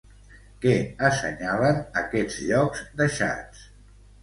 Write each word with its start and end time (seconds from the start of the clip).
Què 0.63 0.71
assenyalen 1.09 1.83
aquests 2.03 2.41
llocs 2.49 2.83
deixats? 3.03 3.65